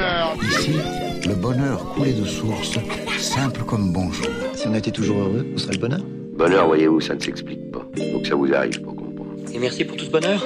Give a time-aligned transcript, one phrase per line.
[0.00, 0.36] bonheur.
[0.42, 0.72] Ici,
[1.28, 2.78] le bonheur coulait de source,
[3.18, 4.26] simple comme bonjour.
[4.54, 6.00] Si on était toujours heureux, où serait le bonheur
[6.32, 7.86] Bonheur, voyez-vous, ça ne s'explique pas.
[8.12, 9.34] Faut que ça vous arrive pour comprendre.
[9.52, 10.42] Et merci pour tout ce bonheur.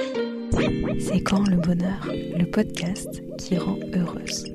[0.99, 4.45] C'est quand le bonheur, le podcast qui rend heureuse.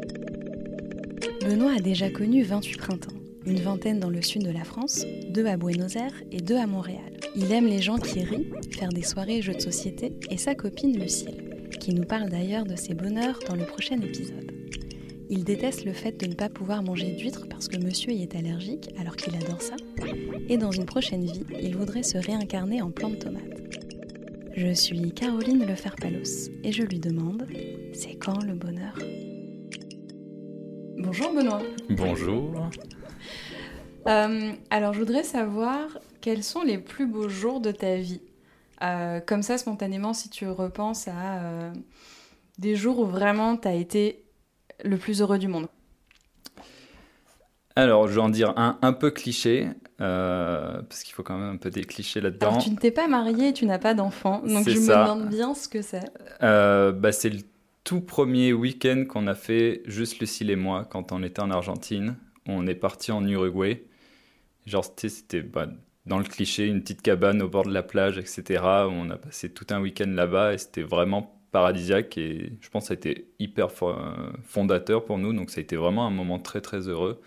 [1.46, 5.46] Benoît a déjà connu 28 printemps, une vingtaine dans le sud de la France, deux
[5.46, 7.12] à Buenos Aires et deux à Montréal.
[7.34, 10.98] Il aime les gens qui rient, faire des soirées jeux de société et sa copine
[10.98, 11.42] Lucille,
[11.80, 14.49] qui nous parle d'ailleurs de ses bonheurs dans le prochain épisode.
[15.32, 18.34] Il déteste le fait de ne pas pouvoir manger d'huîtres parce que monsieur y est
[18.34, 19.76] allergique alors qu'il adore ça.
[20.48, 23.62] Et dans une prochaine vie, il voudrait se réincarner en plante tomate.
[24.56, 27.46] Je suis Caroline Leferpalos et je lui demande
[27.92, 28.98] c'est quand le bonheur?
[30.98, 31.62] Bonjour Benoît.
[31.90, 32.68] Bonjour.
[34.08, 38.20] Euh, alors je voudrais savoir quels sont les plus beaux jours de ta vie.
[38.82, 41.72] Euh, comme ça, spontanément, si tu repenses à euh,
[42.58, 44.24] des jours où vraiment tu as été
[44.84, 45.68] le plus heureux du monde.
[47.76, 49.68] Alors, je vais en dire un un peu cliché,
[50.00, 52.58] euh, parce qu'il faut quand même un peu des clichés là-dedans.
[52.58, 55.54] Tu ne t'es pas marié et tu n'as pas d'enfant, donc je me demande bien
[55.54, 56.04] ce que c'est.
[56.42, 57.40] Euh, bah, c'est le
[57.84, 62.16] tout premier week-end qu'on a fait, juste Lucille et moi, quand on était en Argentine.
[62.46, 63.84] On est parti en Uruguay.
[64.66, 65.68] Genre, c'était bah,
[66.06, 68.62] dans le cliché, une petite cabane au bord de la plage, etc.
[68.90, 72.16] on a passé tout un week-end là-bas et c'était vraiment paradisiaque.
[72.18, 73.96] Et je pense que ça a été hyper fo-
[74.44, 75.32] fondateur pour nous.
[75.32, 77.20] Donc, ça a été vraiment un moment très, très heureux.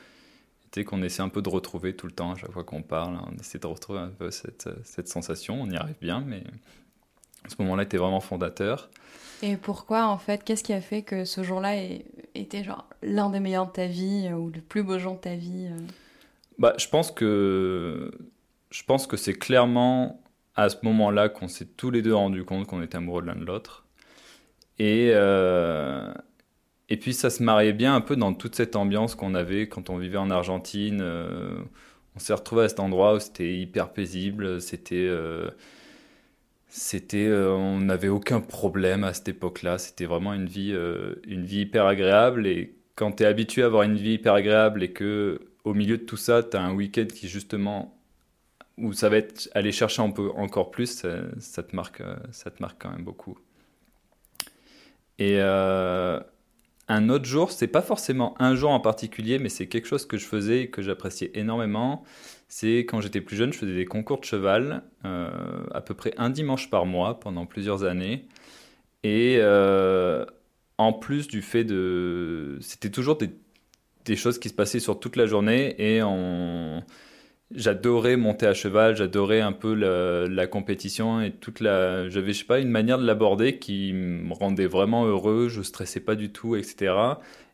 [0.88, 3.16] Qu'on essaie un peu de retrouver tout le temps, à chaque fois qu'on parle.
[3.32, 5.62] On essaie de retrouver un peu cette, cette sensation.
[5.62, 6.44] On y arrive bien, mais
[7.48, 8.90] ce moment-là était vraiment fondateur.
[9.44, 13.30] Et pourquoi en fait Qu'est-ce qui a fait que ce jour-là ait- était genre l'un
[13.30, 15.78] des meilleurs de ta vie euh, ou le plus beau jour de ta vie euh?
[16.58, 18.10] Bah, je pense que
[18.72, 20.22] je pense que c'est clairement
[20.56, 23.36] à ce moment-là qu'on s'est tous les deux rendu compte qu'on était amoureux de l'un
[23.36, 23.83] de l'autre.
[24.80, 26.14] Et euh,
[26.90, 29.90] et puis ça se mariait bien un peu dans toute cette ambiance qu'on avait quand
[29.90, 31.00] on vivait en Argentine.
[31.02, 31.58] euh,
[32.16, 34.62] on s'est retrouvé à cet endroit où c'était hyper paisible.
[34.62, 35.50] C'était euh,
[36.68, 39.78] c'était on n'avait aucun problème à cette époque-là.
[39.78, 40.72] C'était vraiment une vie
[41.28, 42.48] une vie hyper agréable.
[42.48, 45.98] Et quand tu es habitué à avoir une vie hyper agréable et que au milieu
[45.98, 47.96] de tout ça, tu as un week-end qui justement
[48.78, 50.88] où ça va être aller chercher un peu encore plus,
[51.40, 52.02] ça, te marque,
[52.32, 53.38] ça te marque quand même beaucoup.
[55.20, 56.20] Et euh,
[56.88, 60.18] un autre jour, c'est pas forcément un jour en particulier, mais c'est quelque chose que
[60.18, 62.04] je faisais et que j'appréciais énormément.
[62.50, 65.30] C'est quand j'étais plus jeune, je faisais des concours de cheval, euh,
[65.72, 68.28] à peu près un dimanche par mois pendant plusieurs années.
[69.04, 70.26] Et euh,
[70.78, 73.32] en plus du fait de, c'était toujours des
[74.06, 76.84] des choses qui se passaient sur toute la journée et on...
[77.56, 82.10] j'adorais monter à cheval, j'adorais un peu la, compétition et toute la...
[82.10, 86.00] J'avais, je sais pas, une manière de l'aborder qui me rendait vraiment heureux, je stressais
[86.00, 86.94] pas du tout, etc.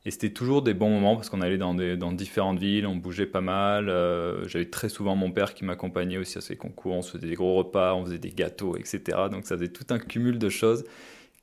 [0.06, 2.96] Et c'était toujours des bons moments parce qu'on allait dans, des, dans différentes villes, on
[2.96, 3.90] bougeait pas mal.
[3.90, 7.28] euh, J'avais très souvent mon père qui m'accompagnait aussi à ces concours, on se faisait
[7.28, 9.02] des gros repas, on faisait des gâteaux, etc.
[9.32, 10.86] Donc ça faisait tout un cumul de choses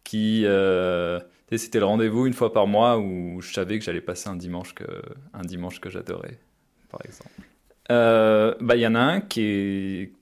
[0.05, 0.43] qui...
[0.47, 1.21] euh,
[1.57, 4.75] C'était le rendez-vous une fois par mois où je savais que j'allais passer un dimanche
[4.75, 4.85] que,
[5.35, 6.39] un dimanche que j'adorais,
[6.91, 7.31] par exemple.
[7.91, 10.13] Euh, bah, Il y en a un qui,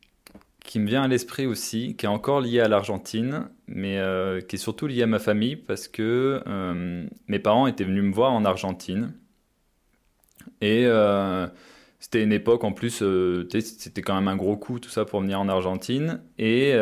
[0.60, 4.56] qui me vient à l'esprit aussi, qui est encore lié à l'Argentine, mais euh, qui
[4.56, 8.32] est surtout lié à ma famille parce que euh, mes parents étaient venus me voir
[8.32, 9.14] en Argentine.
[10.60, 10.86] Et
[12.00, 13.02] c'était une époque en plus,
[13.50, 16.22] c'était quand même un gros coup tout ça pour venir en Argentine.
[16.38, 16.74] Et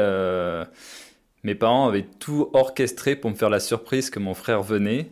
[1.45, 5.11] mes parents avaient tout orchestré pour me faire la surprise que mon frère venait.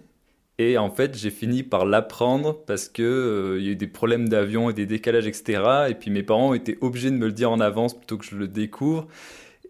[0.61, 3.87] Et en fait, j'ai fini par l'apprendre parce que euh, il y a eu des
[3.87, 5.63] problèmes d'avion et des décalages, etc.
[5.89, 8.27] Et puis mes parents ont été obligés de me le dire en avance plutôt que
[8.27, 9.09] je le découvre.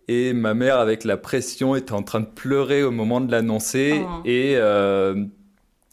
[0.09, 4.03] Et ma mère, avec la pression, était en train de pleurer au moment de l'annoncer.
[4.03, 4.23] Oh.
[4.25, 5.25] Et euh,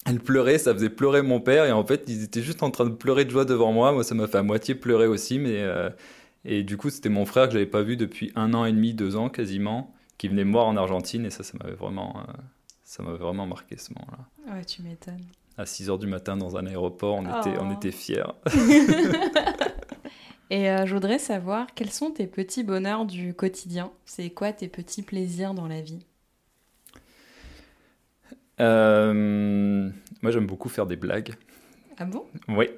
[0.08, 1.66] elle pleurait, ça faisait pleurer mon père.
[1.66, 3.92] Et en fait, ils étaient juste en train de pleurer de joie devant moi.
[3.92, 5.38] Moi, ça m'a fait à moitié pleurer aussi.
[5.38, 5.92] Mais, euh,
[6.44, 8.96] et du coup, c'était mon frère que j'avais pas vu depuis un an et demi,
[8.96, 11.24] deux ans quasiment, qui venait me voir en Argentine.
[11.24, 12.34] Et ça, ça m'avait vraiment, euh,
[12.90, 14.54] ça m'avait vraiment marqué ce moment-là.
[14.54, 15.26] Ouais, tu m'étonnes.
[15.58, 17.74] À 6 heures du matin dans un aéroport, on était, on Oh.
[17.74, 18.24] était fiers.
[20.50, 23.92] Et euh, je voudrais savoir quels sont tes petits bonheurs du quotidien?
[24.06, 26.06] C'est quoi tes petits plaisirs dans la vie?
[28.60, 29.90] Euh,
[30.22, 31.34] moi, j'aime beaucoup faire des blagues.
[31.98, 32.26] Ah bon?
[32.48, 32.70] Oui.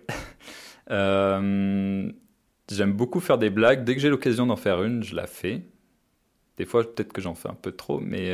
[0.92, 2.12] Euh,
[2.68, 3.84] j'aime beaucoup faire des blagues.
[3.84, 5.62] Dès que j'ai l'occasion d'en faire une, je la fais.
[6.58, 8.32] Des fois, peut-être que j'en fais un peu trop, mais.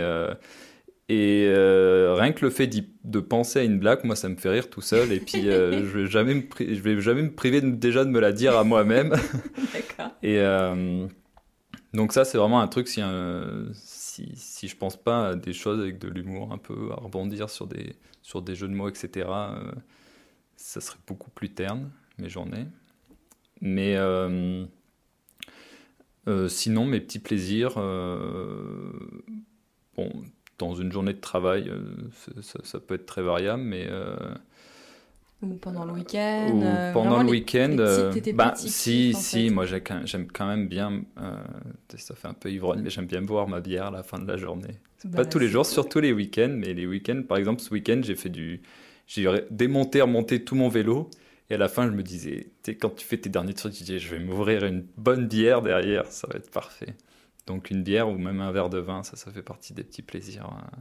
[1.08, 2.68] Et euh, rien que le fait
[3.04, 5.12] de penser à une blague, moi, ça me fait rire tout seul.
[5.12, 8.10] Et puis, euh, je vais jamais me, je vais jamais me priver de- déjà de
[8.10, 9.10] me la dire à moi-même.
[9.74, 10.12] D'accord.
[10.24, 11.08] Et euh,
[11.94, 13.02] donc ça, c'est vraiment un truc, si
[13.74, 17.52] si si, je pense pas à des choses avec de l'humour un peu, à rebondir
[17.52, 19.30] sur des, sur des jeux de mots, etc.,
[20.56, 22.66] ça serait beaucoup plus terne, mes journées.
[23.62, 23.96] Mais
[26.48, 27.76] sinon, mes petits plaisirs,
[29.96, 30.10] bon,
[30.58, 33.90] dans une journée de travail, euh, ça, peut être très variable, mais
[35.42, 39.54] Ou pendant le week-end ou euh, pendant le week-end, euh, bah, petits si, si, fait.
[39.54, 41.36] moi j'aime quand même bien, euh,
[41.98, 44.28] ça fait un peu ivrogne, mais j'aime bien boire ma bière à la fin de
[44.28, 44.80] la journée.
[45.04, 45.74] Bah, Pas tous les jours, cool.
[45.74, 48.62] surtout les week-ends, mais les week-ends, par exemple, ce week-end, j'ai fait du.
[49.08, 51.12] J'ai démonté, remonté tout mon vélo,
[51.50, 52.48] et à la fin, je me disais,
[52.80, 56.08] quand tu fais tes derniers trucs, tu dis, je vais m'ouvrir une bonne bière derrière,
[56.08, 56.96] ça va être parfait.
[57.48, 60.02] Donc, une bière ou même un verre de vin, ça, ça fait partie des petits
[60.02, 60.78] plaisirs euh,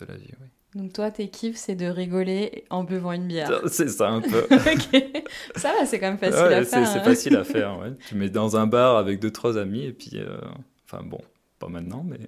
[0.00, 0.46] de la vie, oui.
[0.74, 3.62] Donc toi, tes kiffs, c'est de rigoler en buvant une bière.
[3.68, 4.46] C'est ça un peu.
[5.56, 6.86] Ça va, c'est quand même facile Ouais, à faire.
[6.86, 7.02] c'est hein.
[7.02, 7.92] facile à faire, ouais.
[8.08, 10.38] Tu mets dans un bar avec deux, trois amis, et puis, euh,
[10.84, 11.20] enfin bon,
[11.58, 12.18] pas maintenant, mais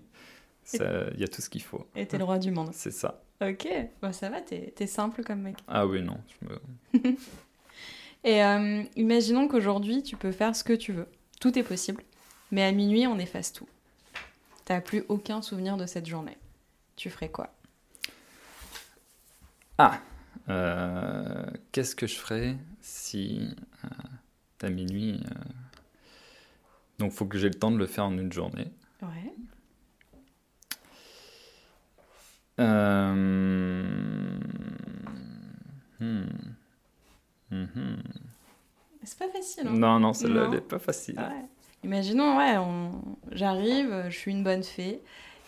[1.15, 1.87] il y a tout ce qu'il faut.
[1.95, 2.71] Et t'es le roi du monde.
[2.73, 3.23] C'est ça.
[3.43, 3.69] Ok,
[4.03, 5.57] bon, ça va, t'es t'es simple comme mec.
[5.69, 6.17] Ah oui, non.
[6.41, 7.17] je me-
[8.25, 11.07] Et euh, imaginons qu'aujourd'hui, tu peux faire ce que tu veux.
[11.41, 12.03] Tout est possible.
[12.51, 13.69] Mais à minuit, on efface tout.
[14.69, 16.37] T'as plus aucun souvenir de cette journée.
[16.95, 17.55] Tu ferais quoi?
[19.79, 19.99] Ah,
[20.51, 23.57] euh, qu'est-ce que je ferais si
[23.87, 25.23] euh, à minuit.
[25.25, 25.35] euh,
[26.99, 28.71] Donc, faut que j'ai le temps de le faire en une journée.
[29.01, 29.33] Ouais.
[32.61, 33.15] Euh,
[35.99, 36.27] hmm,
[37.51, 38.03] mhm.
[39.03, 39.67] C'est pas facile.
[39.67, 41.19] Hein Non, non, celle-là, elle est pas facile.
[41.19, 41.49] Ouais.
[41.85, 42.57] Imaginons, ouais,
[43.33, 45.01] j'arrive, je suis une bonne fée,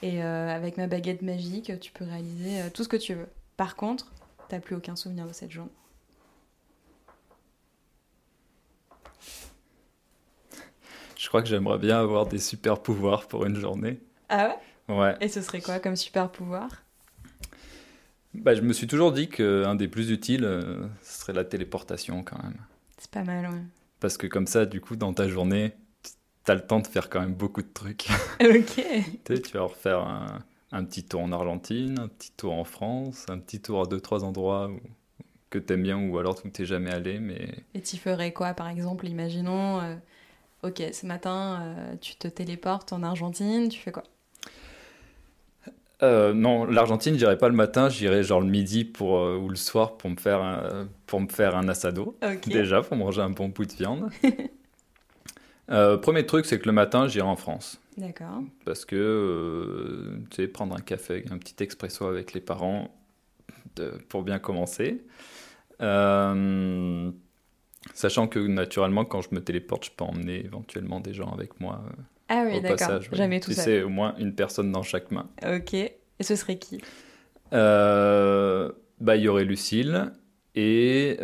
[0.03, 3.29] et euh, avec ma baguette magique, tu peux réaliser euh, tout ce que tu veux.
[3.57, 4.13] Par contre,
[4.49, 5.71] t'as plus aucun souvenir de cette journée.
[11.17, 14.01] Je crois que j'aimerais bien avoir des super pouvoirs pour une journée.
[14.31, 14.49] Ah
[14.89, 14.97] ouais?
[14.97, 15.17] Ouais.
[15.21, 16.71] Et ce serait quoi comme super pouvoir?
[18.33, 22.23] Bah, je me suis toujours dit qu'un des plus utiles, euh, ce serait la téléportation
[22.23, 22.57] quand même.
[22.97, 23.63] C'est pas mal, ouais.
[23.99, 25.75] Parce que comme ça, du coup, dans ta journée,
[26.45, 28.09] t'as le temps de faire quand même beaucoup de trucs.
[28.41, 28.83] Ok.
[29.25, 30.39] Tu sais, tu vas refaire un,
[30.73, 34.01] un petit tour en Argentine, un petit tour en France, un petit tour à deux,
[34.01, 34.81] trois endroits où-
[35.51, 38.69] que t'aimes bien ou alors où t'es jamais allé, mais Et tu ferais quoi, par
[38.69, 39.97] exemple Imaginons, euh,
[40.63, 44.05] ok, ce matin, euh, tu te téléportes en Argentine, tu fais quoi?
[46.03, 49.57] Euh, non, l'Argentine, j'irai pas le matin, j'irai genre le midi pour, euh, ou le
[49.57, 52.17] soir pour me faire un, pour me faire un assado.
[52.23, 52.49] Ok.
[52.49, 54.11] Déjà, pour manger un bon bout de viande.
[55.71, 57.81] Euh, premier truc, c'est que le matin, j'irai en France.
[57.97, 58.43] D'accord.
[58.65, 62.91] Parce que, euh, tu sais, prendre un café, un petit expresso avec les parents
[63.77, 65.05] de- pour bien commencer.
[65.81, 67.11] Euh,
[67.95, 71.83] sachant que naturellement, quand je me téléporte, je peux emmener éventuellement des gens avec moi
[72.29, 72.91] Ah oui, d'accord.
[72.91, 73.01] ouais.
[73.13, 73.65] Jamais tout tu seul.
[73.65, 75.29] sais, au moins une personne dans chaque main.
[75.45, 75.75] Ok.
[75.75, 76.83] Et ce serait qui?
[77.53, 78.71] Euh,
[79.01, 80.13] bah, il y aurait Lucille
[80.55, 81.17] et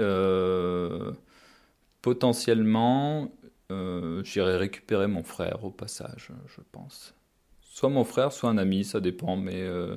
[2.02, 3.30] potentiellement
[3.72, 7.14] euh, j'irai récupérer mon frère au passage, je pense.
[7.60, 9.96] Soit mon frère, soit un ami, ça dépend, mais euh,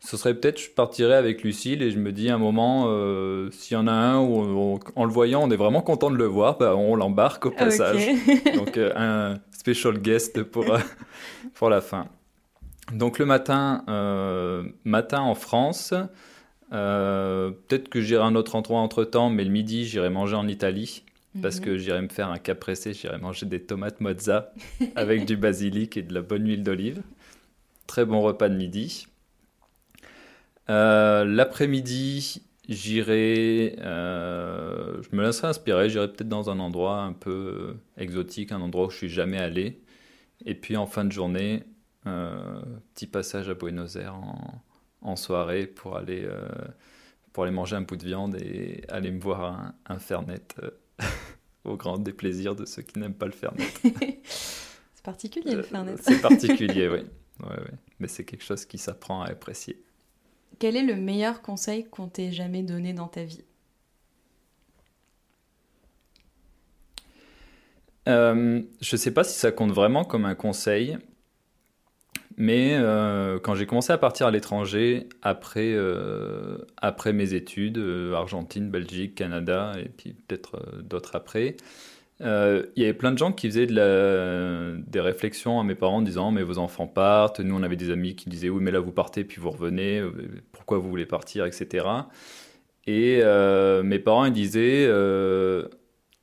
[0.00, 3.50] ce serait peut-être je partirais avec Lucille et je me dis à un moment, euh,
[3.52, 6.16] s'il y en a un où on- en le voyant on est vraiment content de
[6.16, 8.08] le voir, bah, on l'embarque au passage.
[8.56, 10.64] Donc un special guest pour,
[11.54, 12.08] pour la fin.
[12.92, 13.84] Donc le matin,
[14.84, 15.94] matin en France,
[16.72, 20.34] euh, peut-être que j'irai à un autre endroit entre temps, mais le midi j'irai manger
[20.36, 21.04] en Italie
[21.40, 21.64] parce Mhm.
[21.64, 24.52] que j'irai me faire un caprese, j'irai manger des tomates mozza
[24.96, 27.02] avec du basilic et de la bonne huile d'olive.
[27.86, 29.06] Très bon repas de midi.
[30.70, 37.30] Euh, L'après-midi, j'irai, euh, je me laisserai inspirer, j'irai peut-être dans un endroit un peu
[38.00, 39.80] euh, exotique, un endroit où je suis jamais allé.
[40.46, 41.64] Et puis en fin de journée,
[42.06, 42.60] euh,
[42.94, 44.62] petit passage à Buenos Aires en,
[45.02, 46.26] en soirée pour aller,
[47.32, 50.40] pour aller manger un bout de viande et aller me voir un, un Fernet
[51.64, 53.66] au grand déplaisir de ceux qui n'aiment pas le Fernet.
[54.24, 55.94] C'est particulier le Fernet.
[56.00, 57.00] C'est particulier, oui.
[57.40, 57.74] Ouais, ouais.
[57.98, 59.82] Mais c'est quelque chose qui s'apprend à apprécier.
[60.58, 63.42] Quel est le meilleur conseil qu'on t'ait jamais donné dans ta vie?
[68.08, 70.98] Euh, je sais pas si ça compte vraiment comme un conseil,
[72.36, 78.14] mais euh, quand j'ai commencé à partir à l'étranger, après, euh, après mes études, euh,
[78.14, 81.56] Argentine, Belgique, Canada, et puis peut-être d'autres après,
[82.20, 82.26] il
[82.76, 86.42] y avait plein de gens qui faisaient des réflexions à mes parents en disant Mais
[86.42, 87.40] vos enfants partent.
[87.40, 90.02] Nous, on avait des amis qui disaient Oui, mais là, vous partez, puis vous revenez.
[90.52, 91.86] Pourquoi vous voulez partir, etc.
[92.86, 93.22] Et
[93.82, 94.88] mes parents, ils disaient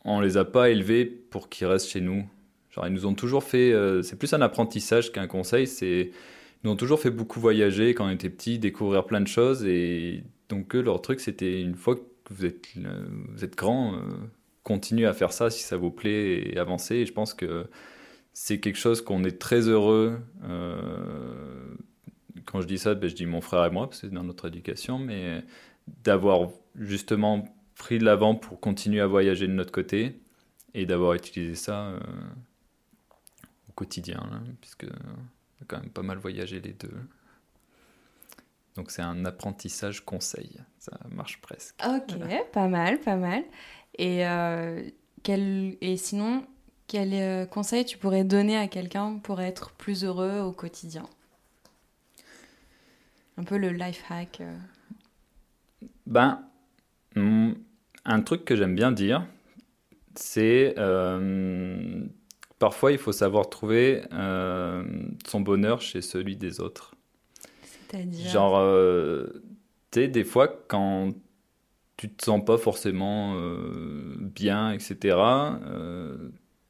[0.05, 2.25] On les a pas élevés pour qu'ils restent chez nous.
[2.71, 3.71] Genre, ils nous ont toujours fait.
[3.73, 5.67] euh, c'est plus un apprentissage qu'un conseil.
[5.67, 6.11] C'est
[6.63, 9.65] nous ont toujours fait beaucoup voyager quand on était petit, découvrir plein de choses.
[9.65, 13.99] Et donc, leur truc, c'était une fois que vous êtes, euh, vous êtes grand, euh,
[14.63, 16.97] continuez à faire ça si ça vous plaît et avancez.
[16.97, 17.65] Et je pense que
[18.33, 20.19] c'est quelque chose qu'on est très heureux.
[20.43, 21.75] Euh,
[22.45, 24.23] quand je dis ça, ben, je dis mon frère et moi, parce que c'est dans
[24.23, 25.43] notre éducation, mais
[26.03, 30.19] d'avoir justement pris de l'avant pour continuer à voyager de notre côté
[30.73, 31.93] et d'avoir utilisé ça
[33.81, 36.93] euh, quotidien, puisque on a quand même pas mal voyagé les deux.
[38.75, 41.75] Donc c'est un apprentissage conseil, ça marche presque.
[41.85, 42.17] Ok,
[42.53, 43.43] pas mal, pas mal.
[43.97, 44.81] Et, euh,
[45.23, 46.45] quel, et sinon,
[46.87, 51.03] quel euh, conseil tu pourrais donner à quelqu'un pour être plus heureux au quotidien?
[53.37, 54.41] Un peu le life hack.
[54.41, 54.57] Euh.
[56.05, 56.43] Ben,
[57.15, 57.53] hmm,
[58.05, 59.25] un truc que j'aime bien dire,
[60.15, 60.75] c'est
[62.61, 66.95] parfois il faut savoir trouver son bonheur chez celui des autres.
[67.89, 69.27] C'est-à-dire Genre,
[69.91, 71.11] tu sais, des fois quand
[72.01, 74.97] tu te sens pas forcément euh, bien, etc.
[75.67, 76.29] Euh,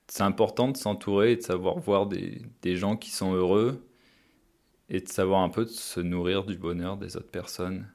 [0.10, 3.82] c'est important de s'entourer et de savoir voir des, des, gens qui sont heureux
[4.90, 7.88] et de savoir un peu de se nourrir du bonheur des autres personnes.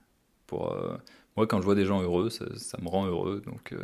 [0.47, 0.97] Pour, euh,
[1.37, 3.43] moi, quand je vois des gens heureux, ça, ça me rend heureux.
[3.45, 3.75] Donc,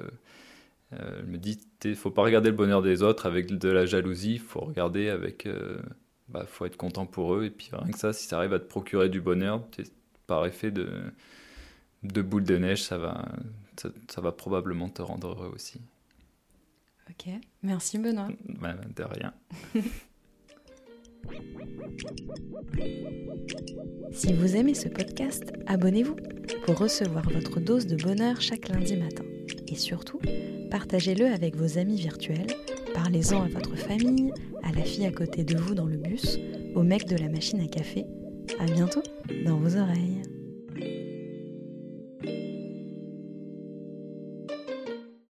[0.93, 4.35] je me dis, il faut pas regarder le bonheur des autres avec de la jalousie,
[4.35, 5.49] il faut regarder avec...
[6.29, 7.45] bah, faut être content pour eux.
[7.45, 9.63] Et puis rien que ça, si ça arrive à te procurer du bonheur,
[10.27, 10.89] par effet de
[12.03, 13.25] de boules de neige, ça va,
[13.77, 15.81] ça, va probablement te rendre heureux aussi.
[17.11, 17.27] Ok,
[17.63, 18.29] merci Benoît.
[18.61, 19.33] Bah, de rien.
[24.13, 26.17] si vous aimez ce podcast, abonnez-vous
[26.65, 29.25] pour recevoir votre dose de bonheur chaque lundi matin.
[29.73, 30.21] Et surtout,
[30.71, 32.47] partagez-le avec vos amis virtuels,
[32.93, 34.31] parlez-en à votre famille,
[34.63, 36.39] à la fille à côté de vous dans le bus,
[36.75, 38.05] au mec de la machine à café.
[38.61, 39.03] À bientôt
[39.47, 40.22] dans vos oreilles.